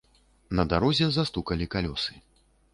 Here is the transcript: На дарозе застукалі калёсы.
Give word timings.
На 0.59 0.65
дарозе 0.71 1.09
застукалі 1.19 1.71
калёсы. 1.77 2.11